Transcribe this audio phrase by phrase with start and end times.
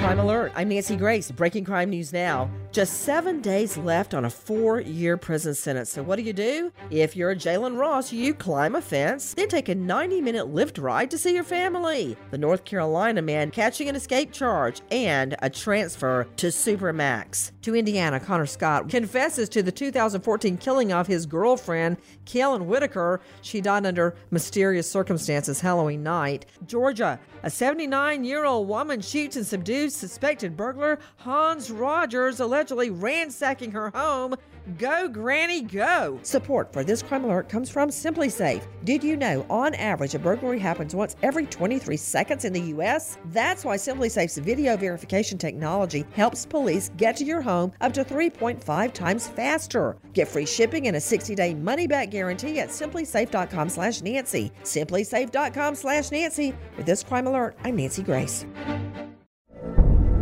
[0.00, 0.52] Crime Alert.
[0.56, 1.30] I'm Nancy Grace.
[1.30, 2.50] Breaking crime news now.
[2.72, 5.90] Just seven days left on a four year prison sentence.
[5.90, 6.72] So, what do you do?
[6.90, 10.82] If you're a Jalen Ross, you climb a fence, then take a 90 minute Lyft
[10.82, 12.16] ride to see your family.
[12.30, 17.52] The North Carolina man catching an escape charge and a transfer to Supermax.
[17.62, 23.20] To Indiana, Connor Scott confesses to the 2014 killing of his girlfriend, Kellen Whitaker.
[23.42, 26.46] She died under mysterious circumstances Halloween night.
[26.66, 33.72] Georgia, a 79 year old woman shoots and subdues suspected burglar Hans Rogers, allegedly ransacking
[33.72, 34.36] her home.
[34.78, 36.18] Go, Granny, go!
[36.22, 38.62] Support for this crime alert comes from SimpliSafe.
[38.84, 43.18] Did you know, on average, a burglary happens once every 23 seconds in the U.S.?
[43.26, 48.92] That's why SimpliSafe's video verification technology helps police get to your home up to 3.5
[48.92, 49.96] times faster.
[50.12, 54.52] Get free shipping and a 60-day money-back guarantee at simplisafe.com/nancy.
[54.62, 56.54] Simplisafe.com/nancy.
[56.76, 58.44] With this crime alert, I'm Nancy Grace.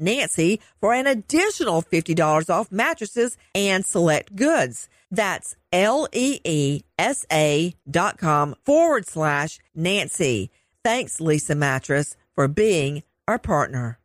[0.00, 4.88] Nancy for an additional $50 off mattresses and select goods.
[5.10, 10.50] That's L E E S A dot com forward slash Nancy.
[10.82, 13.99] Thanks, Leesa Mattress, for being our partner.